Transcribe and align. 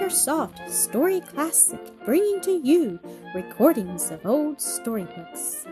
AcreSoft 0.00 0.70
Story 0.70 1.20
Classic, 1.20 1.78
bringing 2.06 2.40
to 2.40 2.52
you 2.52 2.98
recordings 3.34 4.10
of 4.10 4.24
old 4.24 4.58
storybooks. 4.58 5.66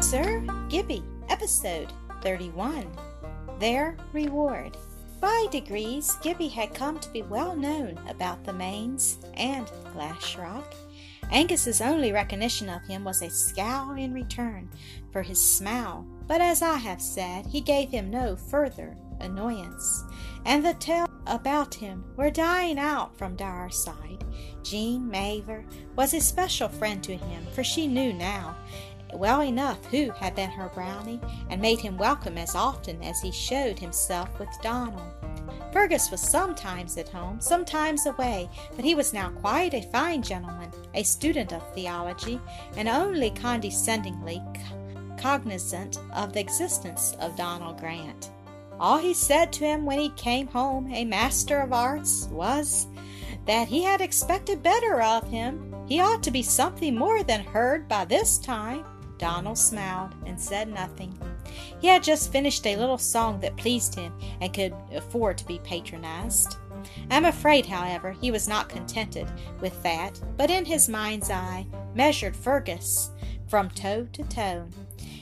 Sir 0.00 0.42
Gibbie, 0.70 1.04
Episode 1.28 1.92
31 2.22 2.86
Their 3.58 3.98
Reward. 4.14 4.78
By 5.20 5.48
degrees, 5.50 6.16
Gibbie 6.22 6.48
had 6.48 6.72
come 6.72 6.98
to 7.00 7.10
be 7.10 7.20
well 7.20 7.54
known 7.54 8.00
about 8.08 8.42
the 8.44 8.54
Mains 8.54 9.18
and 9.34 9.66
Glashruach. 9.94 10.74
Angus's 11.30 11.80
only 11.80 12.12
recognition 12.12 12.68
of 12.68 12.82
him 12.86 13.04
was 13.04 13.22
a 13.22 13.30
scowl 13.30 13.92
in 13.92 14.12
return 14.12 14.68
for 15.12 15.22
his 15.22 15.40
smile, 15.40 16.06
but 16.26 16.40
as 16.40 16.60
I 16.60 16.76
have 16.76 17.00
said, 17.00 17.46
he 17.46 17.60
gave 17.60 17.90
him 17.90 18.10
no 18.10 18.36
further 18.36 18.96
annoyance, 19.20 20.04
and 20.44 20.64
the 20.64 20.74
tales 20.74 21.08
about 21.26 21.74
him 21.74 22.04
were 22.16 22.30
dying 22.30 22.78
out 22.78 23.16
from 23.16 23.36
Daurside. 23.36 24.24
Jean 24.64 25.08
Mavor 25.08 25.64
was 25.94 26.14
a 26.14 26.20
special 26.20 26.68
friend 26.68 27.02
to 27.04 27.16
him, 27.16 27.46
for 27.52 27.62
she 27.62 27.86
knew 27.86 28.12
now 28.12 28.56
well 29.14 29.42
enough 29.42 29.84
who 29.86 30.10
had 30.10 30.34
been 30.34 30.50
her 30.50 30.70
brownie, 30.74 31.20
and 31.48 31.60
made 31.60 31.80
him 31.80 31.98
welcome 31.98 32.38
as 32.38 32.54
often 32.54 33.02
as 33.02 33.20
he 33.20 33.32
showed 33.32 33.78
himself 33.78 34.38
with 34.38 34.48
Donal. 34.62 35.14
Fergus 35.72 36.10
was 36.10 36.20
sometimes 36.20 36.96
at 36.96 37.08
home, 37.08 37.40
sometimes 37.40 38.06
away, 38.06 38.48
but 38.76 38.84
he 38.84 38.94
was 38.94 39.12
now 39.12 39.30
quite 39.30 39.74
a 39.74 39.82
fine 39.90 40.22
gentleman, 40.22 40.70
a 40.94 41.02
student 41.02 41.52
of 41.52 41.74
theology, 41.74 42.40
and 42.76 42.88
only 42.88 43.30
condescendingly 43.30 44.42
cognizant 45.16 45.98
of 46.14 46.32
the 46.32 46.40
existence 46.40 47.14
of 47.20 47.36
Donal 47.36 47.74
Grant. 47.74 48.30
All 48.78 48.98
he 48.98 49.12
said 49.12 49.52
to 49.52 49.64
him 49.64 49.84
when 49.84 49.98
he 49.98 50.08
came 50.10 50.46
home 50.46 50.90
a 50.92 51.04
master 51.04 51.60
of 51.60 51.72
arts 51.72 52.26
was 52.32 52.86
that 53.44 53.68
he 53.68 53.82
had 53.82 54.00
expected 54.00 54.62
better 54.62 55.02
of 55.02 55.28
him. 55.28 55.74
He 55.86 56.00
ought 56.00 56.22
to 56.22 56.30
be 56.30 56.42
something 56.42 56.96
more 56.96 57.22
than 57.22 57.44
herd 57.44 57.88
by 57.88 58.06
this 58.06 58.38
time. 58.38 58.84
Donal 59.18 59.54
smiled 59.54 60.14
and 60.24 60.40
said 60.40 60.68
nothing. 60.68 61.18
He 61.80 61.88
had 61.88 62.02
just 62.02 62.32
finished 62.32 62.66
a 62.66 62.76
little 62.76 62.98
song 62.98 63.40
that 63.40 63.56
pleased 63.56 63.94
him 63.94 64.12
and 64.40 64.52
could 64.52 64.74
afford 64.94 65.38
to 65.38 65.46
be 65.46 65.58
patronized. 65.60 66.56
I 67.10 67.16
am 67.16 67.24
afraid, 67.24 67.66
however, 67.66 68.12
he 68.12 68.30
was 68.30 68.48
not 68.48 68.68
contented 68.68 69.30
with 69.60 69.82
that, 69.82 70.20
but 70.36 70.50
in 70.50 70.64
his 70.64 70.88
mind's 70.88 71.30
eye 71.30 71.66
measured 71.94 72.36
Fergus 72.36 73.10
from 73.48 73.70
toe 73.70 74.06
to 74.12 74.22
toe. 74.24 74.66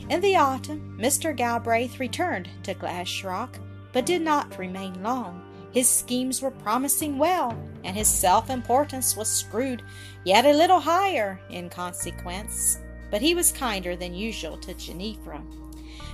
In 0.08 0.20
the 0.20 0.36
autumn, 0.36 0.98
Mr. 1.00 1.34
Galbraith 1.36 1.98
returned 1.98 2.48
to 2.62 2.74
Glashruach, 2.74 3.58
but 3.92 4.06
did 4.06 4.22
not 4.22 4.58
remain 4.58 5.02
long. 5.02 5.42
His 5.72 5.88
schemes 5.88 6.40
were 6.40 6.50
promising 6.50 7.18
well, 7.18 7.58
and 7.84 7.96
his 7.96 8.08
self 8.08 8.50
importance 8.50 9.16
was 9.16 9.28
screwed 9.28 9.82
yet 10.24 10.46
a 10.46 10.52
little 10.52 10.80
higher 10.80 11.40
in 11.50 11.68
consequence 11.68 12.78
but 13.10 13.22
he 13.22 13.34
was 13.34 13.52
kinder 13.52 13.96
than 13.96 14.14
usual 14.14 14.56
to 14.58 14.74
Ginevra. 14.74 15.42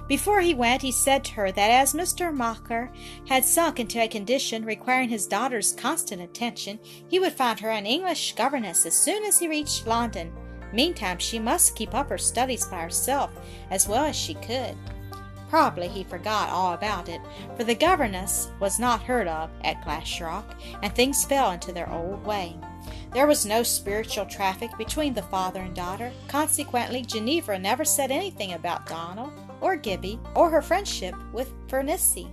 Before 0.07 0.43
he 0.43 0.53
went, 0.53 0.83
he 0.83 0.93
said 0.93 1.25
to 1.25 1.33
her 1.33 1.53
that 1.53 1.71
as 1.71 1.95
Mr. 1.95 2.33
Mocker 2.33 2.93
had 3.27 3.45
sunk 3.45 3.81
into 3.81 3.99
a 4.03 4.09
condition 4.09 4.65
requiring 4.65 5.09
his 5.09 5.27
daughter's 5.27 5.73
constant 5.73 6.21
attention, 6.21 6.79
he 7.09 7.19
would 7.19 7.33
find 7.33 7.59
her 7.61 7.71
an 7.71 7.87
English 7.87 8.35
governess 8.35 8.85
as 8.85 8.95
soon 8.95 9.25
as 9.25 9.39
he 9.39 9.49
reached 9.49 9.87
London. 9.87 10.31
Meantime, 10.75 11.19
she 11.19 11.39
must 11.39 11.77
keep 11.77 11.95
up 11.95 12.11
her 12.11 12.19
studies 12.19 12.67
by 12.67 12.83
herself 12.83 13.31
as 13.71 13.89
well 13.89 14.05
as 14.05 14.17
she 14.17 14.35
could. 14.35 14.77
Probably 15.49 15.89
he 15.89 16.05
forgot 16.05 16.51
all 16.51 16.75
about 16.75 17.09
it, 17.09 17.21
for 17.57 17.65
the 17.65 17.75
governess 17.75 18.51
was 18.61 18.79
not 18.79 19.03
heard 19.03 19.29
of 19.29 19.51
at 19.63 19.83
Glashruach, 19.85 20.45
and 20.83 20.95
things 20.95 21.25
fell 21.25 21.53
into 21.53 21.73
their 21.73 21.91
old 21.91 22.27
way. 22.27 22.59
There 23.13 23.27
was 23.27 23.47
no 23.47 23.63
spiritual 23.63 24.27
traffic 24.27 24.77
between 24.77 25.15
the 25.15 25.23
father 25.23 25.61
and 25.61 25.75
daughter. 25.75 26.11
Consequently, 26.29 27.03
Ginevra 27.03 27.59
never 27.59 27.85
said 27.85 28.11
anything 28.11 28.53
about 28.53 28.87
Donal 28.87 29.33
or 29.65 29.77
Gibbie 29.77 30.21
or 30.37 30.51
her 30.51 30.61
friendship 30.61 31.15
with 31.33 31.51
Firnissen. 31.69 32.29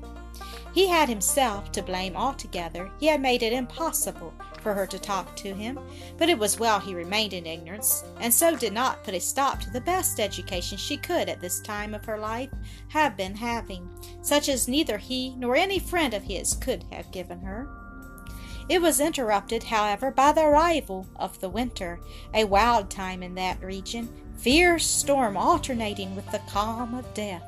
He 0.73 0.87
had 0.87 1.07
himself 1.07 1.71
to 1.71 1.81
blame 1.81 2.15
altogether. 2.15 2.91
He 2.99 3.07
had 3.07 3.21
made 3.21 3.41
it 3.41 3.53
impossible 3.53 4.33
for 4.61 4.73
her 4.73 4.85
to 4.87 4.99
talk 4.99 5.33
to 5.37 5.53
him, 5.53 5.79
but 6.17 6.27
it 6.27 6.37
was 6.37 6.59
well 6.59 6.79
he 6.79 6.93
remained 6.93 7.31
in 7.31 7.45
ignorance, 7.45 8.03
and 8.19 8.33
so 8.33 8.55
did 8.57 8.73
not 8.73 9.03
put 9.05 9.13
a 9.13 9.19
stop 9.19 9.61
to 9.61 9.69
the 9.69 9.81
best 9.81 10.19
education 10.19 10.77
she 10.77 10.97
could 10.97 11.29
at 11.29 11.39
this 11.39 11.61
time 11.61 11.93
of 11.93 12.03
her 12.03 12.17
life 12.17 12.49
have 12.89 13.15
been 13.15 13.35
having, 13.35 13.89
such 14.21 14.49
as 14.49 14.67
neither 14.67 14.97
he 14.97 15.33
nor 15.37 15.55
any 15.55 15.79
friend 15.79 16.13
of 16.13 16.23
his 16.23 16.53
could 16.55 16.83
have 16.91 17.11
given 17.11 17.39
her. 17.39 17.69
It 18.69 18.81
was 18.81 18.99
interrupted, 18.99 19.63
however, 19.63 20.11
by 20.11 20.31
the 20.31 20.45
arrival 20.45 21.07
of 21.15 21.39
the 21.39 21.49
winter, 21.49 21.99
a 22.33 22.45
wild 22.45 22.89
time 22.89 23.23
in 23.23 23.35
that 23.35 23.61
region, 23.61 24.07
fierce 24.37 24.85
storm 24.85 25.37
alternating 25.37 26.15
with 26.15 26.29
the 26.31 26.41
calm 26.49 26.93
of 26.93 27.13
death. 27.13 27.43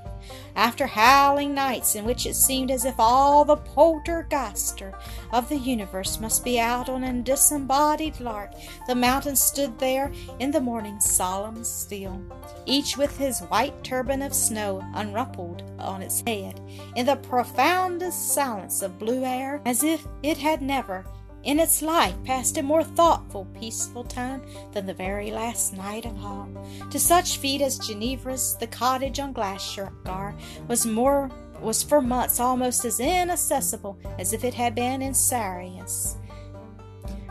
After 0.55 0.87
howling 0.87 1.53
nights 1.53 1.95
in 1.95 2.05
which 2.05 2.25
it 2.25 2.35
seemed 2.35 2.71
as 2.71 2.85
if 2.85 2.95
all 2.97 3.43
the 3.43 3.57
poltergeister 3.57 4.93
of 5.31 5.49
the 5.49 5.57
universe 5.57 6.19
must 6.19 6.45
be 6.45 6.59
out 6.59 6.87
on 6.87 7.03
a 7.03 7.21
disembodied 7.21 8.19
lark, 8.19 8.51
the 8.87 8.95
mountains 8.95 9.41
stood 9.41 9.77
there 9.79 10.11
in 10.39 10.51
the 10.51 10.61
morning 10.61 10.99
solemn 10.99 11.63
still, 11.63 12.21
each 12.65 12.95
with 12.95 13.17
his 13.17 13.41
white 13.41 13.83
turban 13.83 14.21
of 14.21 14.33
snow 14.33 14.81
unruffled 14.93 15.63
on 15.79 16.01
its 16.01 16.23
head, 16.25 16.61
in 16.95 17.05
the 17.05 17.15
profoundest 17.17 18.33
silence 18.33 18.81
of 18.81 18.99
blue 18.99 19.25
air, 19.25 19.61
as 19.65 19.83
if 19.83 20.07
it 20.21 20.37
had 20.37 20.61
never 20.61 21.05
in 21.43 21.59
its 21.59 21.81
life 21.81 22.15
passed 22.23 22.57
a 22.57 22.63
more 22.63 22.83
thoughtful, 22.83 23.45
peaceful 23.59 24.03
time 24.03 24.41
than 24.71 24.85
the 24.85 24.93
very 24.93 25.31
last 25.31 25.73
night 25.73 26.05
of 26.05 26.23
all. 26.23 26.49
To 26.89 26.99
such 26.99 27.37
feet 27.37 27.61
as 27.61 27.79
Ginevra's, 27.79 28.55
the 28.59 28.67
cottage 28.67 29.19
on 29.19 29.33
Glashgar 29.33 30.35
was 30.67 30.85
more 30.85 31.29
was 31.61 31.81
for 31.81 32.01
months 32.01 32.39
almost 32.39 32.83
as 32.83 32.99
inaccessible 32.99 33.97
as 34.19 34.33
if 34.33 34.43
it 34.43 34.53
had 34.53 34.75
been 34.75 35.01
in 35.01 35.13
Sirius. 35.13 36.17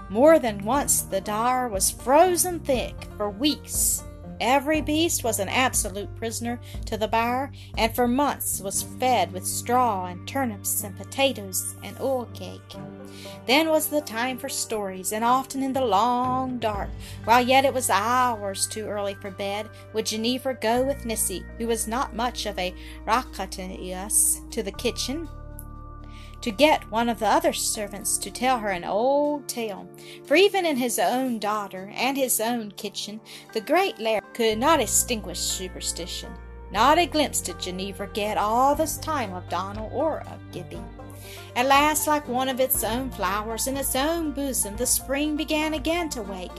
More 0.09 0.39
than 0.39 0.65
once 0.65 1.03
the 1.03 1.21
Daur 1.21 1.69
was 1.71 1.91
frozen 1.91 2.61
thick 2.61 2.95
for 3.17 3.31
weeks. 3.31 4.03
Every 4.45 4.81
beast 4.81 5.23
was 5.23 5.39
an 5.39 5.49
absolute 5.49 6.13
prisoner 6.17 6.59
to 6.87 6.97
the 6.97 7.07
byre, 7.07 7.53
and 7.79 7.95
for 7.95 8.09
months 8.09 8.61
was 8.61 8.83
fed 8.83 9.33
with 9.33 9.47
straw 9.47 10.07
and 10.07 10.27
turnips 10.27 10.83
and 10.83 10.97
potatoes 10.97 11.77
and 11.85 11.97
oil 12.01 12.25
cake. 12.35 12.75
Then 13.47 13.69
was 13.69 13.87
the 13.87 14.01
time 14.01 14.39
for 14.39 14.49
stories, 14.49 15.13
and 15.13 15.25
often 15.25 15.63
in 15.63 15.73
the 15.73 15.85
long 15.85 16.59
dark, 16.59 16.91
while 17.23 17.41
yet 17.41 17.65
it 17.65 17.73
was 17.73 17.89
hours 17.89 18.67
too 18.67 18.87
early 18.87 19.15
for 19.15 19.31
bed, 19.31 19.69
would 19.93 20.07
Ginevra 20.07 20.55
go 20.55 20.83
with 20.83 21.05
Nissy, 21.05 21.45
who 21.59 21.69
was 21.69 21.87
not 21.87 22.17
much 22.17 22.45
of 22.47 22.59
a 22.59 22.75
raconteuse, 23.07 24.41
to 24.51 24.65
the 24.65 24.73
kitchen 24.73 25.29
to 26.43 26.51
get 26.51 26.91
one 26.91 27.09
of 27.09 27.21
the 27.21 27.27
other 27.27 27.53
servants 27.53 28.19
to 28.19 28.31
tell 28.31 28.59
her 28.59 28.71
an 28.71 28.85
old 28.85 29.49
tale. 29.49 29.89
For 30.27 30.35
even 30.35 30.67
in 30.67 30.77
his 30.77 30.99
own 30.99 31.39
daughter 31.39 31.93
and 31.95 32.17
his 32.17 32.41
own 32.41 32.73
kitchen, 32.73 33.21
the 33.53 33.61
great 33.61 33.99
laird 33.99 34.25
could 34.35 34.59
not 34.59 34.81
extinguish 34.81 35.39
superstition. 35.39 36.33
Not 36.73 36.99
a 36.99 37.07
glimpse 37.07 37.41
did 37.41 37.61
Ginevra 37.61 38.09
get 38.13 38.39
all 38.39 38.75
this 38.75 38.97
time 38.97 39.33
of 39.35 39.49
Donal 39.49 39.91
or 39.93 40.21
of 40.23 40.53
Gibbie. 40.53 40.83
At 41.55 41.67
last, 41.67 42.07
like 42.07 42.27
one 42.27 42.49
of 42.49 42.61
its 42.61 42.83
own 42.83 43.11
flowers 43.11 43.67
in 43.67 43.77
its 43.77 43.95
own 43.95 44.33
bosom, 44.33 44.77
the 44.77 44.87
spring 44.87 45.37
began 45.37 45.75
again 45.75 46.09
to 46.11 46.23
wake 46.23 46.51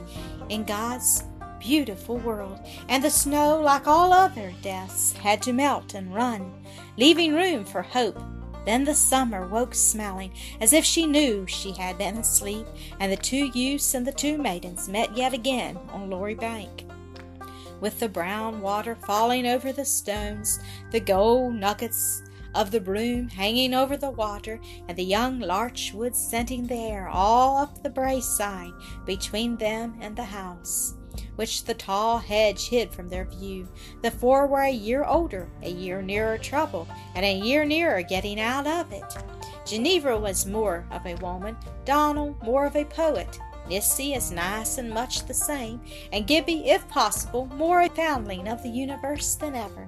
in 0.49 0.63
God's 0.63 1.23
beautiful 1.59 2.17
world, 2.17 2.59
and 2.89 3.03
the 3.03 3.09
snow, 3.09 3.59
like 3.59 3.87
all 3.87 4.13
other 4.13 4.53
deaths, 4.61 5.13
had 5.13 5.41
to 5.41 5.53
melt 5.53 5.93
and 5.93 6.13
run, 6.13 6.53
leaving 6.97 7.33
room 7.33 7.65
for 7.65 7.81
hope. 7.81 8.19
Then 8.65 8.85
the 8.85 8.95
summer 8.95 9.47
woke 9.47 9.75
smiling, 9.75 10.31
as 10.61 10.73
if 10.73 10.85
she 10.85 11.05
knew 11.05 11.45
she 11.47 11.73
had 11.73 11.97
been 11.97 12.17
asleep, 12.17 12.65
and 12.99 13.11
the 13.11 13.17
two 13.17 13.51
youths 13.53 13.93
and 13.93 14.07
the 14.07 14.11
two 14.11 14.37
maidens 14.37 14.87
met 14.87 15.15
yet 15.17 15.33
again 15.33 15.77
on 15.89 16.09
Lorrie 16.09 16.35
Bank. 16.35 16.85
With 17.81 17.99
the 17.99 18.07
brown 18.07 18.61
water 18.61 18.95
falling 18.95 19.45
over 19.45 19.73
the 19.73 19.83
stones, 19.83 20.59
the 20.91 21.01
gold 21.01 21.55
nuggets 21.55 22.23
of 22.55 22.71
the 22.71 22.79
broom 22.79 23.27
hanging 23.27 23.73
over 23.73 23.97
the 23.97 24.11
water, 24.11 24.59
and 24.87 24.97
the 24.97 25.03
young 25.03 25.39
larch 25.39 25.91
wood 25.93 26.15
scenting 26.15 26.67
the 26.67 26.75
air 26.75 27.09
all 27.09 27.57
up 27.57 27.83
the 27.83 27.89
brae 27.89 28.21
side 28.21 28.71
between 29.05 29.57
them 29.57 29.97
and 29.99 30.15
the 30.15 30.23
house, 30.23 30.93
which 31.35 31.65
the 31.65 31.73
tall 31.73 32.19
hedge 32.19 32.69
hid 32.69 32.91
from 32.91 33.09
their 33.09 33.25
view. 33.25 33.67
The 34.01 34.11
four 34.11 34.47
were 34.47 34.61
a 34.61 34.71
year 34.71 35.03
older, 35.03 35.49
a 35.61 35.69
year 35.69 36.01
nearer 36.01 36.37
trouble, 36.37 36.87
and 37.15 37.25
a 37.25 37.37
year 37.37 37.65
nearer 37.65 38.01
getting 38.01 38.39
out 38.39 38.67
of 38.67 38.91
it. 38.91 39.03
Ginevra 39.65 40.17
was 40.17 40.45
more 40.45 40.85
of 40.91 41.05
a 41.05 41.15
woman, 41.15 41.57
Donal 41.85 42.35
more 42.43 42.65
of 42.65 42.75
a 42.75 42.85
poet, 42.85 43.39
Nissy 43.69 44.13
as 44.13 44.31
nice 44.31 44.77
and 44.77 44.89
much 44.89 45.25
the 45.25 45.33
same, 45.33 45.81
and 46.11 46.27
Gibbie, 46.27 46.67
if 46.67 46.87
possible, 46.89 47.45
more 47.45 47.81
a 47.81 47.89
foundling 47.89 48.47
of 48.47 48.61
the 48.61 48.69
universe 48.69 49.35
than 49.35 49.55
ever. 49.55 49.87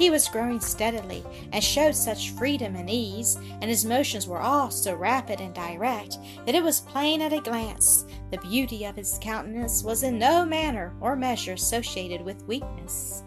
He 0.00 0.08
was 0.08 0.28
growing 0.28 0.60
steadily, 0.60 1.22
and 1.52 1.62
showed 1.62 1.94
such 1.94 2.30
freedom 2.30 2.74
and 2.74 2.88
ease, 2.88 3.36
and 3.60 3.64
his 3.64 3.84
motions 3.84 4.26
were 4.26 4.40
all 4.40 4.70
so 4.70 4.94
rapid 4.94 5.42
and 5.42 5.52
direct, 5.52 6.16
that 6.46 6.54
it 6.54 6.62
was 6.62 6.80
plain 6.80 7.20
at 7.20 7.34
a 7.34 7.40
glance 7.42 8.06
the 8.30 8.38
beauty 8.38 8.86
of 8.86 8.96
his 8.96 9.18
countenance 9.20 9.84
was 9.84 10.02
in 10.02 10.18
no 10.18 10.46
manner 10.46 10.94
or 11.02 11.16
measure 11.16 11.52
associated 11.52 12.22
with 12.22 12.46
weakness. 12.46 13.24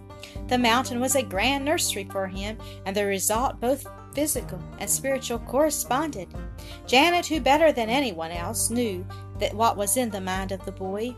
The 0.47 0.57
mountain 0.57 0.99
was 0.99 1.13
a 1.13 1.21
grand 1.21 1.63
nursery 1.63 2.07
for 2.11 2.25
him, 2.25 2.57
and 2.87 2.95
the 2.95 3.05
result 3.05 3.59
both 3.59 3.85
physical 4.15 4.59
and 4.79 4.89
spiritual 4.89 5.37
corresponded. 5.37 6.27
Janet, 6.87 7.27
who 7.27 7.39
better 7.39 7.71
than 7.71 7.91
anyone 7.91 8.31
else 8.31 8.71
knew 8.71 9.05
that 9.37 9.53
what 9.53 9.77
was 9.77 9.95
in 9.95 10.09
the 10.09 10.19
mind 10.19 10.51
of 10.51 10.65
the 10.65 10.71
boy, 10.71 11.15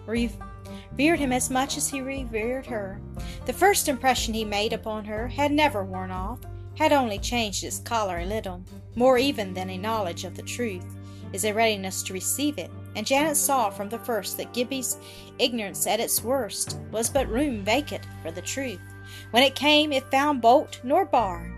revered 0.98 1.20
him 1.20 1.32
as 1.32 1.50
much 1.50 1.78
as 1.78 1.90
he 1.90 2.02
revered 2.02 2.66
her. 2.66 3.00
The 3.46 3.54
first 3.54 3.88
impression 3.90 4.34
he 4.34 4.46
made 4.46 4.74
upon 4.74 5.06
her 5.06 5.28
had 5.28 5.52
never 5.52 5.84
worn 5.84 6.12
off, 6.12 6.40
had 6.78 6.94
only 6.94 7.20
changed 7.20 7.64
its 7.64 7.80
color 7.80 8.20
a 8.20 8.26
little. 8.26 8.64
More 8.96 9.18
even 9.18 9.54
than 9.54 9.70
a 9.70 9.78
knowledge 9.78 10.24
of 10.24 10.36
the 10.36 10.44
truth 10.44 10.86
is 11.34 11.44
a 11.44 11.54
readiness 11.54 12.02
to 12.04 12.14
receive 12.14 12.58
it, 12.58 12.72
and 12.96 13.06
Janet 13.06 13.36
saw 13.36 13.70
from 13.70 13.90
the 13.90 14.00
first 14.00 14.38
that 14.38 14.54
Gibbie's 14.54 14.98
ignorance 15.38 15.86
at 15.86 16.00
its 16.00 16.24
worst 16.24 16.78
was 16.92 17.10
but 17.10 17.28
room 17.28 17.64
vacant 17.64 18.04
for 18.22 18.32
the 18.32 18.42
truth. 18.42 18.82
When 19.32 19.44
it 19.44 19.56
came, 19.56 19.92
it 19.92 20.10
found 20.10 20.42
bolt 20.42 20.80
nor 20.84 21.06
bar 21.06 21.52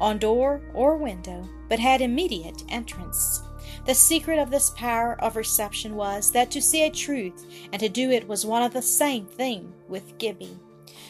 on 0.00 0.18
door 0.18 0.62
or 0.72 0.96
window, 0.96 1.46
but 1.68 1.78
had 1.78 2.00
immediate 2.00 2.62
entrance. 2.68 3.42
The 3.86 3.94
secret 3.94 4.38
of 4.38 4.50
this 4.50 4.70
power 4.70 5.16
of 5.20 5.36
reception 5.36 5.96
was 5.96 6.30
that 6.32 6.50
to 6.52 6.62
see 6.62 6.84
a 6.84 6.90
truth 6.90 7.46
and 7.72 7.80
to 7.80 7.88
do 7.88 8.10
it 8.10 8.28
was 8.28 8.44
one 8.44 8.62
of 8.62 8.72
the 8.72 8.82
same 8.82 9.26
thing 9.26 9.72
with 9.88 10.18
Gibbie. 10.18 10.58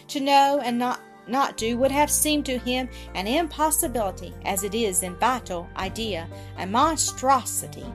To 0.09 0.21
know 0.21 0.61
and 0.63 0.79
not 0.79 1.01
not 1.27 1.57
do 1.57 1.77
would 1.79 1.93
have 1.93 2.11
seemed 2.11 2.47
to 2.47 2.59
him 2.59 2.89
an 3.15 3.27
impossibility, 3.27 4.35
as 4.45 4.65
it 4.65 4.75
is 4.75 5.03
in 5.03 5.15
vital 5.17 5.69
idea 5.77 6.29
a 6.59 6.67
monstrosity. 6.67 7.87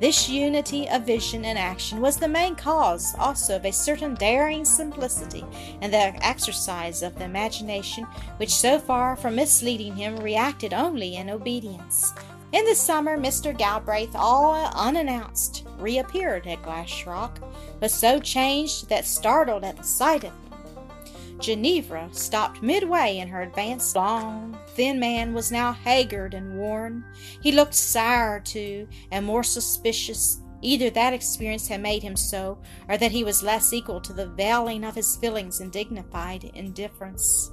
This 0.00 0.28
unity 0.28 0.88
of 0.88 1.06
vision 1.06 1.44
and 1.44 1.58
action 1.58 2.00
was 2.00 2.16
the 2.16 2.28
main 2.28 2.56
cause 2.56 3.14
also 3.18 3.56
of 3.56 3.64
a 3.64 3.72
certain 3.72 4.14
daring 4.14 4.64
simplicity 4.64 5.44
in 5.82 5.90
the 5.90 6.26
exercise 6.26 7.02
of 7.02 7.14
the 7.16 7.24
imagination, 7.24 8.04
which 8.38 8.54
so 8.54 8.78
far 8.78 9.14
from 9.14 9.36
misleading 9.36 9.94
him 9.94 10.16
reacted 10.16 10.74
only 10.74 11.16
in 11.16 11.30
obedience. 11.30 12.12
In 12.54 12.64
the 12.66 12.74
summer, 12.76 13.18
Mr. 13.18 13.52
Galbraith, 13.52 14.14
all 14.14 14.54
unannounced, 14.76 15.66
reappeared 15.76 16.46
at 16.46 16.62
Glashruach, 16.62 17.40
but 17.80 17.90
so 17.90 18.20
changed 18.20 18.88
that 18.88 19.04
startled 19.04 19.64
at 19.64 19.76
the 19.76 19.82
sight 19.82 20.22
of 20.22 20.30
him. 20.30 21.40
Ginevra 21.40 22.10
stopped 22.12 22.62
midway 22.62 23.18
in 23.18 23.26
her 23.26 23.42
advance. 23.42 23.96
Long, 23.96 24.56
thin 24.68 25.00
man 25.00 25.34
was 25.34 25.50
now 25.50 25.72
haggard 25.72 26.32
and 26.32 26.56
worn. 26.56 27.04
He 27.42 27.50
looked 27.50 27.74
sour, 27.74 28.38
too, 28.38 28.86
and 29.10 29.26
more 29.26 29.42
suspicious. 29.42 30.40
Either 30.62 30.90
that 30.90 31.12
experience 31.12 31.66
had 31.66 31.82
made 31.82 32.04
him 32.04 32.14
so, 32.14 32.58
or 32.88 32.96
that 32.96 33.10
he 33.10 33.24
was 33.24 33.42
less 33.42 33.72
equal 33.72 34.00
to 34.00 34.12
the 34.12 34.28
veiling 34.28 34.84
of 34.84 34.94
his 34.94 35.16
feelings 35.16 35.60
in 35.60 35.70
dignified 35.70 36.44
indifference. 36.54 37.50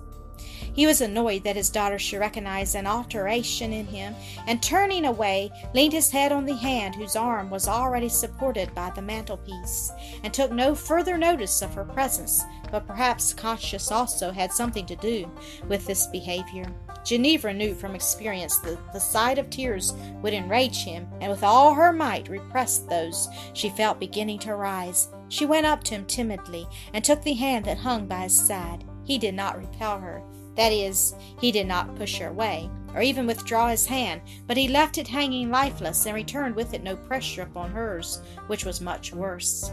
He 0.74 0.88
was 0.88 1.02
annoyed 1.02 1.44
that 1.44 1.56
his 1.56 1.70
daughter 1.70 2.00
should 2.00 2.20
recognize 2.20 2.76
an 2.76 2.88
alteration 2.88 3.74
in 3.74 3.86
him, 3.86 4.16
and 4.48 4.62
turning 4.62 5.06
away, 5.06 5.52
leaned 5.74 5.94
his 5.94 6.12
head 6.12 6.32
on 6.32 6.46
the 6.46 6.56
hand 6.56 6.96
whose 6.96 7.16
arm 7.16 7.50
was 7.50 7.68
already 7.68 8.10
supported 8.10 8.74
by 8.74 8.92
the 8.92 9.02
mantelpiece, 9.02 9.92
and 10.24 10.34
took 10.34 10.52
no 10.52 10.76
further 10.76 11.18
notice 11.18 11.62
of 11.62 11.74
her 11.74 11.86
presence, 11.86 12.44
but 12.72 12.88
perhaps 12.88 13.34
conscience 13.34 13.92
also 13.92 14.32
had 14.32 14.52
something 14.52 14.86
to 14.86 14.96
do 14.96 15.30
with 15.68 15.86
this 15.86 16.08
behavior. 16.08 16.66
Ginevra 17.04 17.54
knew 17.54 17.74
from 17.74 17.96
experience 17.96 18.58
that 18.60 18.94
the 18.94 19.00
sight 19.00 19.40
of 19.40 19.50
tears 19.50 19.94
would 20.22 20.34
enrage 20.34 20.84
him, 20.84 21.08
and 21.20 21.32
with 21.32 21.44
all 21.44 21.74
her 21.74 21.92
might 21.92 22.30
repressed 22.30 22.88
those 22.90 23.28
she 23.54 23.70
felt 23.70 24.00
beginning 24.00 24.40
to 24.40 24.56
rise. 24.56 25.10
She 25.30 25.46
went 25.46 25.66
up 25.66 25.84
to 25.86 25.96
him 25.96 26.06
timidly 26.06 26.68
and 26.94 27.04
took 27.04 27.24
the 27.24 27.34
hand 27.34 27.66
that 27.66 27.78
hung 27.78 28.08
by 28.08 28.24
his 28.24 28.40
side. 28.40 28.84
He 29.04 29.18
did 29.18 29.34
not 29.34 29.58
repel 29.58 30.00
her. 30.00 30.22
That 30.56 30.72
is, 30.72 31.16
he 31.40 31.52
did 31.52 31.68
not 31.68 31.96
push 31.96 32.20
her 32.20 32.28
away, 32.28 32.70
or 32.94 33.02
even 33.02 33.26
withdraw 33.26 33.70
his 33.70 33.86
hand, 33.86 34.22
but 34.48 34.58
he 34.58 34.68
left 34.68 34.98
it 34.98 35.08
hanging 35.08 35.50
lifeless 35.50 36.06
and 36.06 36.16
returned 36.16 36.56
with 36.56 36.74
it 36.74 36.84
no 36.84 36.96
pressure 36.96 37.44
upon 37.44 37.72
hers, 37.72 38.22
which 38.48 38.66
was 38.66 38.82
much 38.82 39.14
worse. 39.14 39.72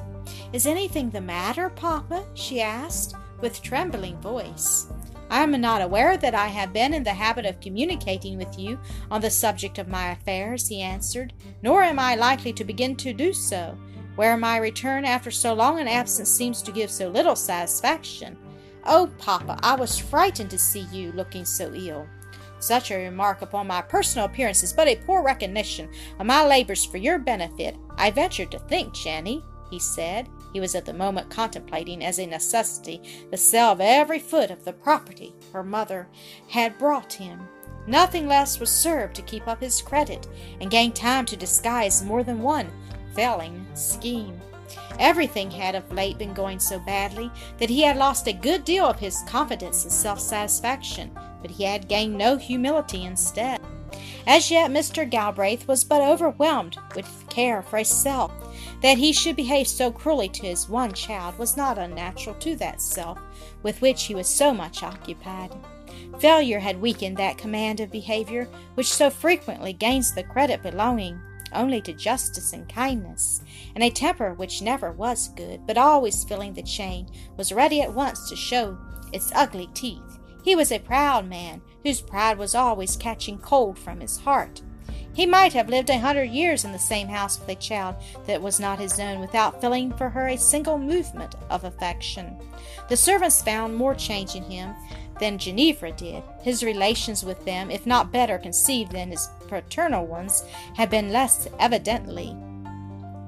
Is 0.53 0.67
anything 0.67 1.11
the 1.11 1.21
matter, 1.21 1.69
papa? 1.69 2.25
she 2.35 2.61
asked, 2.61 3.15
with 3.41 3.63
trembling 3.63 4.21
voice. 4.21 4.87
I 5.31 5.43
am 5.43 5.61
not 5.61 5.83
aware 5.83 6.17
that 6.17 6.35
I 6.35 6.47
have 6.47 6.73
been 6.73 6.95
in 6.95 7.05
the 7.05 7.13
habit 7.13 7.45
of 7.45 7.61
communicating 7.61 8.39
with 8.39 8.59
you 8.59 8.79
on 9.11 9.21
the 9.21 9.31
subject 9.31 9.79
of 9.79 9.89
my 9.89 10.13
affairs, 10.13 10.69
he 10.69 10.81
answered, 10.81 11.35
nor 11.63 11.83
am 11.83 11.99
I 11.99 12.15
likely 12.15 12.53
to 12.55 12.65
begin 12.65 12.97
to 12.97 13.13
do 13.13 13.33
so, 13.33 13.77
where 14.17 14.37
my 14.37 14.57
return 14.57 15.05
after 15.05 15.31
so 15.31 15.53
long 15.53 15.79
an 15.81 15.89
absence 15.89 16.31
seems 16.31 16.63
to 16.63 16.73
give 16.73 16.91
so 16.91 17.09
little 17.09 17.37
satisfaction. 17.37 18.39
Oh, 18.85 19.11
papa, 19.19 19.59
I 19.63 19.75
was 19.75 19.99
frightened 19.99 20.51
to 20.51 20.59
see 20.59 20.87
you 20.93 21.13
looking 21.13 21.45
so 21.45 21.73
ill. 21.75 22.07
Such 22.61 22.91
a 22.91 22.97
remark 22.97 23.43
upon 23.43 23.69
my 23.69 23.83
personal 23.83 24.27
appearance 24.27 24.63
is 24.63 24.73
but 24.73 24.89
a 24.89 24.97
poor 24.97 25.23
recognition 25.23 25.89
of 26.19 26.27
my 26.27 26.45
labors 26.45 26.85
for 26.85 26.97
your 26.97 27.19
benefit. 27.19 27.77
I 27.97 28.11
ventured 28.11 28.51
to 28.53 28.59
think, 28.61 28.95
Jenny, 28.95 29.45
he 29.71 29.79
said. 29.79 30.29
He 30.53 30.61
was 30.61 30.75
at 30.75 30.85
the 30.85 30.95
moment 30.95 31.31
contemplating 31.31 32.05
as 32.05 32.19
a 32.19 32.27
necessity 32.27 33.03
the 33.31 33.37
sale 33.37 33.73
of 33.73 33.81
every 33.81 34.19
foot 34.19 34.51
of 34.51 34.65
the 34.65 34.73
property 34.73 35.35
her 35.53 35.63
mother 35.63 36.09
had 36.49 36.79
brought 36.79 37.13
him. 37.13 37.47
Nothing 37.87 38.27
less 38.27 38.59
would 38.59 38.69
serve 38.69 39.13
to 39.15 39.23
keep 39.23 39.47
up 39.47 39.61
his 39.61 39.81
credit 39.81 40.27
and 40.61 40.71
gain 40.71 40.93
time 40.93 41.27
to 41.27 41.37
disguise 41.37 42.05
more 42.05 42.23
than 42.23 42.43
one 42.43 42.71
failing 43.15 43.67
scheme. 43.75 44.41
Everything 44.99 45.51
had 45.51 45.75
of 45.75 45.93
late 45.93 46.19
been 46.19 46.35
going 46.35 46.59
so 46.59 46.79
badly 46.81 47.31
that 47.59 47.71
he 47.71 47.83
had 47.83 47.97
lost 47.97 48.27
a 48.27 48.33
good 48.33 48.65
deal 48.65 48.87
of 48.87 48.99
his 48.99 49.23
confidence 49.27 49.85
and 49.85 49.93
self 49.93 50.21
satisfaction, 50.21 51.11
but 51.41 51.51
he 51.51 51.65
had 51.65 51.89
gained 51.89 52.17
no 52.17 52.37
humility 52.37 53.05
instead. 53.05 53.61
As 54.27 54.51
yet, 54.51 54.71
Mr. 54.71 55.09
Galbraith 55.09 55.67
was 55.67 55.85
but 55.85 56.03
overwhelmed 56.03 56.77
with 56.95 57.25
care 57.31 57.63
for 57.63 57.79
himself. 57.79 58.31
That 58.83 58.99
he 58.99 59.13
should 59.13 59.37
behave 59.37 59.67
so 59.67 59.91
cruelly 59.91 60.29
to 60.29 60.47
his 60.47 60.69
one 60.69 60.93
child 60.93 61.39
was 61.39 61.57
not 61.57 61.79
unnatural 61.79 62.37
to 62.37 62.55
that 62.57 62.83
self 62.83 63.19
with 63.63 63.81
which 63.81 64.05
he 64.05 64.15
was 64.15 64.29
so 64.29 64.53
much 64.53 64.83
occupied. 64.83 65.55
Failure 66.19 66.59
had 66.59 66.81
weakened 66.81 67.17
that 67.17 67.39
command 67.39 67.81
of 67.81 67.91
behavior 67.91 68.49
which 68.75 68.93
so 68.93 69.09
frequently 69.09 69.73
gains 69.73 70.13
the 70.13 70.23
credit 70.23 70.63
belonging 70.63 71.21
only 71.53 71.81
to 71.83 71.93
justice 71.93 72.53
and 72.53 72.69
kindness, 72.69 73.43
and 73.75 73.85
a 73.85 73.91
temper 73.91 74.35
which 74.35 74.63
never 74.63 74.93
was 74.93 75.29
good, 75.29 75.67
but 75.67 75.79
always 75.79 76.25
feeling 76.25 76.55
the 76.55 76.63
chain, 76.63 77.09
was 77.37 77.53
ready 77.53 77.81
at 77.81 77.95
once 77.95 78.29
to 78.29 78.37
show 78.37 78.79
its 79.13 79.33
ugly 79.35 79.69
teeth. 79.75 80.19
He 80.43 80.55
was 80.57 80.73
a 80.73 80.79
proud 80.79 81.29
man, 81.29 81.63
whose 81.83 82.01
pride 82.01 82.39
was 82.39 82.55
always 82.55 82.97
catching 82.97 83.39
cold 83.39 83.79
from 83.79 84.01
his 84.01 84.19
heart. 84.19 84.63
He 85.19 85.27
might 85.27 85.53
have 85.53 85.69
lived 85.69 85.91
a 85.91 85.99
hundred 85.99 86.31
years 86.31 86.65
in 86.65 86.71
the 86.71 86.79
same 86.79 87.09
house 87.09 87.41
with 87.41 87.49
a 87.49 87.55
child 87.57 87.97
that 88.27 88.41
was 88.41 88.61
not 88.61 88.79
his 88.79 89.01
own 89.01 89.19
without 89.19 89.61
feeling 89.61 89.93
for 89.93 90.09
her 90.09 90.29
a 90.29 90.37
single 90.37 90.79
movement 90.79 91.35
of 91.51 91.65
affection. 91.65 92.37
The 92.89 92.97
servants 92.97 93.43
found 93.43 93.75
more 93.75 93.97
change 93.97 94.37
in 94.37 94.45
him 94.45 94.75
than 95.19 95.39
Ginevra 95.39 95.93
did. 95.93 96.23
His 96.43 96.63
relations 96.63 97.25
with 97.25 97.45
them, 97.45 97.69
if 97.71 97.85
not 97.85 98.13
better 98.13 98.39
conceived 98.39 98.93
than 98.93 99.11
his 99.11 99.29
paternal 99.49 100.07
ones, 100.07 100.45
had 100.75 100.91
been 100.91 101.13
less 101.13 101.49
evidently 101.59 102.37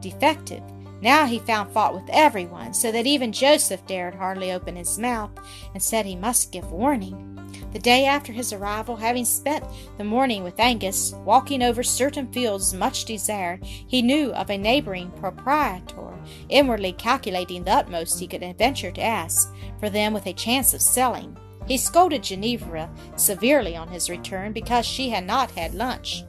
defective. 0.00 0.62
Now 1.03 1.27
he 1.27 1.39
found 1.39 1.73
fault 1.73 1.95
with 1.95 2.09
everyone, 2.11 2.75
so 2.75 2.93
that 2.93 3.07
even 3.07 3.33
Joseph 3.33 3.87
dared 3.87 4.15
hardly 4.15 4.53
open 4.53 4.77
his 4.77 4.99
mouth, 4.99 5.31
and 5.73 5.83
said 5.83 6.05
he 6.05 6.17
must 6.17 6.53
give 6.53 6.71
warning. 6.71 7.27
The 7.73 7.79
day 7.79 8.05
after 8.05 8.33
his 8.33 8.53
arrival, 8.53 8.97
having 8.97 9.25
spent 9.25 9.65
the 9.97 10.05
morning 10.05 10.43
with 10.43 10.59
Angus, 10.59 11.12
walking 11.25 11.62
over 11.62 11.83
certain 11.83 12.31
fields 12.33 12.75
much 12.75 13.05
desired, 13.05 13.65
he 13.65 14.03
knew 14.03 14.33
of 14.33 14.50
a 14.50 14.59
neighboring 14.59 15.11
proprietor, 15.12 16.19
inwardly 16.49 16.93
calculating 16.93 17.65
the 17.65 17.73
utmost 17.73 18.19
he 18.19 18.27
could 18.27 18.43
venture 18.59 18.91
to 18.91 19.03
ask 19.03 19.53
for 19.79 19.89
them 19.89 20.12
with 20.12 20.27
a 20.27 20.33
chance 20.33 20.75
of 20.75 20.83
selling. 20.83 21.37
He 21.71 21.79
scolded 21.79 22.25
Ginevra 22.25 22.91
severely 23.15 23.77
on 23.77 23.87
his 23.87 24.11
return 24.11 24.53
because 24.53 24.85
she 24.85 25.11
had 25.11 25.25
not 25.25 25.53
had 25.53 25.73
lunch, 25.73 26.25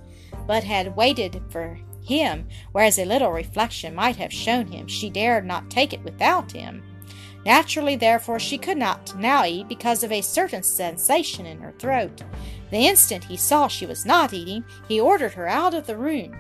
but 0.46 0.64
had 0.64 0.96
waited 0.96 1.42
for 1.50 1.80
him, 2.06 2.48
whereas 2.74 3.00
a 3.00 3.06
little 3.06 3.32
reflection 3.32 3.96
might 3.96 4.18
have 4.18 4.32
shown 4.32 4.68
him 4.68 4.88
she 4.88 5.10
dared 5.10 5.44
not 5.44 5.72
take 5.72 5.94
it 5.94 6.04
without 6.04 6.52
him. 6.52 6.84
Naturally, 7.44 7.96
therefore, 7.96 8.38
she 8.38 8.60
could 8.60 8.78
not 8.78 9.18
now 9.18 9.44
eat 9.44 9.68
because 9.68 10.04
of 10.04 10.12
a 10.12 10.22
certain 10.22 10.62
sensation 10.62 11.48
in 11.48 11.60
her 11.60 11.74
throat. 11.80 12.22
The 12.70 12.86
instant 12.86 13.24
he 13.24 13.36
saw 13.36 13.68
she 13.68 13.88
was 13.88 14.06
not 14.06 14.34
eating, 14.34 14.64
he 14.88 15.02
ordered 15.02 15.34
her 15.34 15.48
out 15.48 15.74
of 15.74 15.88
the 15.88 15.98
room. 15.98 16.38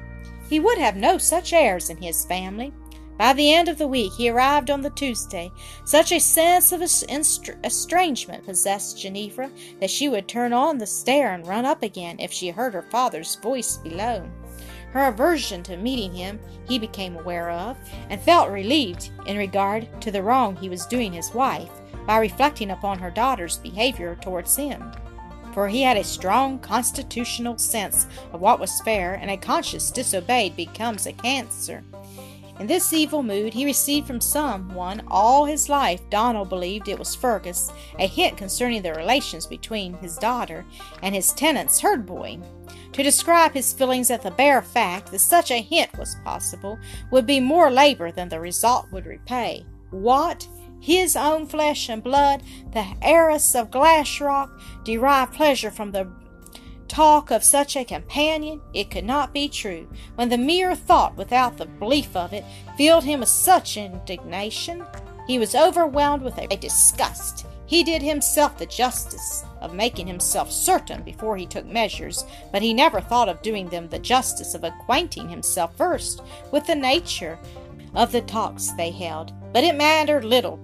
He 0.47 0.59
would 0.59 0.77
have 0.77 0.95
no 0.95 1.17
such 1.17 1.53
airs 1.53 1.89
in 1.89 1.97
his 1.97 2.23
family. 2.25 2.71
By 3.17 3.33
the 3.33 3.53
end 3.53 3.67
of 3.67 3.77
the 3.77 3.87
week, 3.87 4.13
he 4.13 4.29
arrived 4.29 4.71
on 4.71 4.81
the 4.81 4.89
Tuesday. 4.89 5.51
Such 5.85 6.11
a 6.11 6.19
sense 6.19 6.71
of 6.71 6.81
estrangement 6.81 8.45
possessed 8.45 8.99
Ginevra 8.99 9.51
that 9.79 9.91
she 9.91 10.09
would 10.09 10.27
turn 10.27 10.53
on 10.53 10.77
the 10.77 10.87
stair 10.87 11.33
and 11.33 11.45
run 11.45 11.65
up 11.65 11.83
again 11.83 12.19
if 12.19 12.31
she 12.31 12.49
heard 12.49 12.73
her 12.73 12.81
father's 12.81 13.35
voice 13.35 13.77
below. 13.77 14.27
Her 14.91 15.05
aversion 15.05 15.63
to 15.63 15.77
meeting 15.77 16.13
him 16.13 16.39
he 16.67 16.77
became 16.79 17.15
aware 17.15 17.49
of, 17.49 17.77
and 18.09 18.19
felt 18.19 18.49
relieved 18.49 19.11
in 19.25 19.37
regard 19.37 20.01
to 20.01 20.11
the 20.11 20.23
wrong 20.23 20.55
he 20.55 20.67
was 20.67 20.85
doing 20.85 21.13
his 21.13 21.33
wife 21.33 21.69
by 22.05 22.17
reflecting 22.17 22.71
upon 22.71 22.99
her 22.99 23.11
daughter's 23.11 23.57
behavior 23.57 24.17
towards 24.21 24.55
him. 24.55 24.91
For 25.53 25.67
he 25.67 25.81
had 25.81 25.97
a 25.97 26.03
strong 26.03 26.59
constitutional 26.59 27.57
sense 27.57 28.07
of 28.33 28.41
what 28.41 28.59
was 28.59 28.81
fair, 28.81 29.15
and 29.15 29.29
a 29.29 29.37
conscience 29.37 29.91
disobeyed 29.91 30.55
becomes 30.55 31.05
a 31.05 31.13
cancer. 31.13 31.83
In 32.61 32.67
this 32.67 32.93
evil 32.93 33.23
mood, 33.23 33.55
he 33.55 33.65
received 33.65 34.05
from 34.05 34.21
some 34.21 34.75
one 34.75 35.01
all 35.07 35.45
his 35.45 35.67
life, 35.67 35.99
Donal 36.11 36.45
believed 36.45 36.87
it 36.87 36.99
was 36.99 37.15
Fergus, 37.15 37.71
a 37.97 38.05
hint 38.05 38.37
concerning 38.37 38.83
the 38.83 38.93
relations 38.93 39.47
between 39.47 39.95
his 39.95 40.15
daughter 40.15 40.63
and 41.01 41.15
his 41.15 41.33
tenant's 41.33 41.79
herd 41.79 42.05
boy. 42.05 42.37
To 42.93 43.01
describe 43.01 43.53
his 43.53 43.73
feelings 43.73 44.11
at 44.11 44.21
the 44.21 44.29
bare 44.29 44.61
fact 44.61 45.09
that 45.09 45.17
such 45.17 45.49
a 45.49 45.59
hint 45.59 45.97
was 45.97 46.17
possible 46.23 46.77
would 47.09 47.25
be 47.25 47.39
more 47.39 47.71
labor 47.71 48.11
than 48.11 48.29
the 48.29 48.39
result 48.39 48.91
would 48.91 49.07
repay. 49.07 49.65
What? 49.89 50.47
His 50.79 51.15
own 51.15 51.47
flesh 51.47 51.89
and 51.89 52.03
blood, 52.03 52.43
the 52.73 52.85
heiress 53.01 53.55
of 53.55 53.71
Glashruach, 53.71 54.51
derived 54.83 55.33
pleasure 55.33 55.71
from 55.71 55.93
the 55.93 56.11
talk 56.91 57.31
of 57.31 57.41
such 57.41 57.77
a 57.77 57.85
companion, 57.85 58.59
it 58.73 58.91
could 58.91 59.05
not 59.05 59.33
be 59.33 59.47
true, 59.47 59.87
when 60.15 60.27
the 60.27 60.37
mere 60.37 60.75
thought, 60.75 61.15
without 61.15 61.57
the 61.57 61.65
belief 61.65 62.17
of 62.17 62.33
it, 62.33 62.43
filled 62.75 63.05
him 63.05 63.21
with 63.21 63.29
such 63.29 63.77
indignation. 63.77 64.85
He 65.25 65.39
was 65.39 65.55
overwhelmed 65.55 66.21
with 66.21 66.37
a 66.37 66.57
disgust. 66.57 67.45
He 67.65 67.81
did 67.85 68.01
himself 68.01 68.57
the 68.57 68.65
justice 68.65 69.45
of 69.61 69.73
making 69.73 70.05
himself 70.05 70.51
certain 70.51 71.01
before 71.03 71.37
he 71.37 71.45
took 71.45 71.65
measures, 71.65 72.25
but 72.51 72.61
he 72.61 72.73
never 72.73 72.99
thought 72.99 73.29
of 73.29 73.41
doing 73.41 73.69
them 73.69 73.87
the 73.87 73.99
justice 73.99 74.53
of 74.53 74.65
acquainting 74.65 75.29
himself 75.29 75.73
first 75.77 76.21
with 76.51 76.67
the 76.67 76.75
nature 76.75 77.39
of 77.95 78.11
the 78.11 78.21
talks 78.21 78.71
they 78.71 78.91
held. 78.91 79.31
But 79.53 79.63
it 79.63 79.77
mattered 79.77 80.25
little 80.25 80.57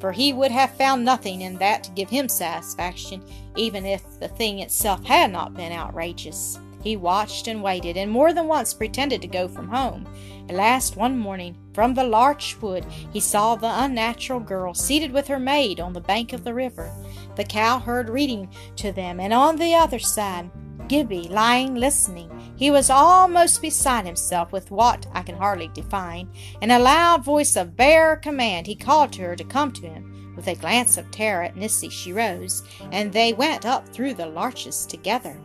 for 0.00 0.12
he 0.12 0.32
would 0.32 0.50
have 0.50 0.76
found 0.76 1.04
nothing 1.04 1.42
in 1.42 1.56
that 1.58 1.84
to 1.84 1.90
give 1.92 2.10
him 2.10 2.28
satisfaction, 2.28 3.22
even 3.56 3.84
if 3.84 4.02
the 4.20 4.28
thing 4.28 4.60
itself 4.60 5.04
had 5.04 5.32
not 5.32 5.54
been 5.54 5.72
outrageous. 5.72 6.58
He 6.82 6.96
watched 6.96 7.48
and 7.48 7.62
waited, 7.62 7.96
and 7.96 8.10
more 8.10 8.32
than 8.32 8.46
once 8.46 8.72
pretended 8.72 9.20
to 9.22 9.28
go 9.28 9.48
from 9.48 9.68
home. 9.68 10.06
At 10.48 10.54
last, 10.54 10.96
one 10.96 11.18
morning, 11.18 11.56
from 11.74 11.94
the 11.94 12.04
larch 12.04 12.56
wood, 12.62 12.86
he 13.12 13.20
saw 13.20 13.54
the 13.54 13.82
unnatural 13.82 14.40
girl 14.40 14.74
seated 14.74 15.12
with 15.12 15.26
her 15.26 15.38
maid 15.38 15.80
on 15.80 15.92
the 15.92 16.00
bank 16.00 16.32
of 16.32 16.44
the 16.44 16.54
river, 16.54 16.90
the 17.36 17.44
cowherd 17.44 18.08
reading 18.08 18.48
to 18.76 18.92
them, 18.92 19.20
and 19.20 19.32
on 19.32 19.56
the 19.56 19.74
other 19.74 19.98
side, 19.98 20.50
Gibbie 20.88 21.28
lying 21.28 21.74
listening. 21.74 22.30
He 22.58 22.72
was 22.72 22.90
almost 22.90 23.62
beside 23.62 24.04
himself 24.04 24.50
with 24.50 24.72
what 24.72 25.06
I 25.12 25.22
can 25.22 25.36
hardly 25.36 25.68
define. 25.68 26.28
In 26.60 26.72
a 26.72 26.78
loud 26.80 27.24
voice 27.24 27.54
of 27.54 27.76
bare 27.76 28.16
command, 28.16 28.66
he 28.66 28.74
called 28.74 29.12
to 29.12 29.22
her 29.22 29.36
to 29.36 29.44
come 29.44 29.70
to 29.72 29.88
him. 29.88 30.34
With 30.34 30.48
a 30.48 30.56
glance 30.56 30.96
of 30.96 31.08
terror 31.12 31.44
at 31.44 31.54
Nissy, 31.54 31.88
she 31.88 32.12
rose, 32.12 32.64
and 32.90 33.12
they 33.12 33.32
went 33.32 33.64
up 33.64 33.88
through 33.88 34.14
the 34.14 34.26
larches 34.26 34.86
together. 34.86 35.38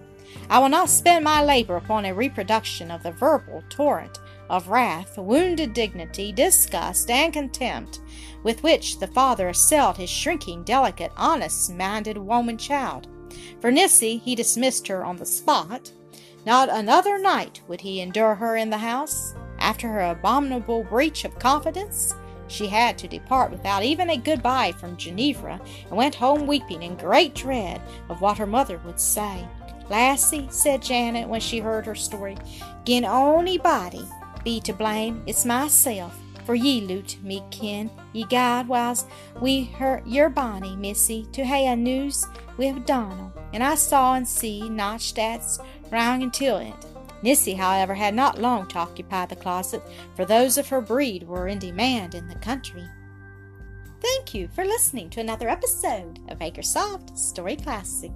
I 0.50 0.58
will 0.58 0.70
not 0.70 0.90
spend 0.90 1.24
my 1.24 1.44
labor 1.44 1.76
upon 1.76 2.06
a 2.06 2.16
reproduction 2.16 2.90
of 2.90 3.04
the 3.04 3.12
verbal 3.12 3.64
torrent 3.70 4.18
of 4.50 4.70
wrath, 4.70 5.16
wounded 5.18 5.74
dignity, 5.74 6.32
disgust, 6.32 7.12
and 7.12 7.32
contempt 7.32 8.02
with 8.42 8.64
which 8.64 8.98
the 9.00 9.08
father 9.08 9.50
assailed 9.50 9.98
his 9.98 10.10
shrinking, 10.10 10.64
delicate, 10.64 11.12
honest 11.16 11.72
minded 11.74 12.18
woman 12.18 12.58
child. 12.58 13.08
For 13.62 13.72
Nissy, 13.72 14.18
he 14.18 14.36
dismissed 14.36 14.88
her 14.88 15.06
on 15.06 15.18
the 15.18 15.26
spot. 15.26 15.92
Not 16.46 16.70
another 16.70 17.18
night 17.18 17.62
would 17.68 17.82
he 17.82 18.02
endure 18.02 18.36
her 18.36 18.56
in 18.56 18.70
the 18.70 18.78
house. 18.78 19.36
After 19.60 19.88
her 19.88 20.02
abominable 20.02 20.84
breach 20.84 21.24
of 21.24 21.40
confidence, 21.40 22.14
she 22.48 22.68
had 22.68 22.98
to 22.98 23.08
depart 23.08 23.52
without 23.52 23.84
even 23.84 24.10
a 24.10 24.18
good-bye 24.18 24.74
from 24.74 24.98
Ginevra, 24.98 25.62
and 25.88 25.98
went 25.98 26.16
home 26.16 26.46
weeping 26.46 26.84
in 26.84 26.96
great 26.96 27.34
dread 27.34 27.82
of 28.10 28.22
what 28.22 28.38
her 28.38 28.46
mother 28.46 28.80
would 28.86 29.00
say. 29.00 29.48
Lassie, 29.90 30.48
said 30.50 30.82
Janet 30.82 31.28
when 31.28 31.40
she 31.40 31.60
heard 31.60 31.86
her 31.86 31.96
story, 31.96 32.38
gin 32.84 33.04
onybody 33.06 34.06
be 34.44 34.60
to 34.62 34.74
blame, 34.74 35.24
it's 35.26 35.46
myself. 35.46 36.20
For 36.46 36.56
ye 36.56 36.82
loot 36.82 37.18
me 37.24 37.42
kin, 37.52 37.90
ye 38.12 38.26
guide 38.26 38.68
whiles 38.68 39.06
we 39.40 39.64
her 39.78 40.04
your 40.06 40.30
bonny 40.30 40.76
missy 40.76 41.26
to 41.32 41.46
hae 41.46 41.68
a 41.68 41.76
news 41.76 42.28
with 42.58 42.86
Donal, 42.86 43.32
and 43.54 43.64
I 43.64 43.76
saw 43.76 44.16
and 44.16 44.28
see 44.28 44.70
notch 44.70 45.14
wrong 45.94 46.24
until 46.24 46.58
it. 46.58 46.74
Nissy, 47.24 47.56
however, 47.56 47.94
had 47.94 48.14
not 48.14 48.42
long 48.42 48.68
to 48.68 48.80
occupy 48.80 49.26
the 49.26 49.36
closet, 49.36 49.82
for 50.16 50.26
those 50.26 50.58
of 50.58 50.68
her 50.68 50.82
breed 50.82 51.24
were 51.24 51.48
in 51.48 51.60
demand 51.60 52.16
in 52.16 52.28
the 52.28 52.36
country. 52.36 52.84
Thank 54.02 54.34
you 54.34 54.50
for 54.50 54.66
listening 54.66 55.10
to 55.12 55.22
another 55.22 55.48
episode 55.48 56.20
of 56.28 56.40
Acresoft 56.40 57.18
Story 57.18 57.56
Classic. 57.56 58.12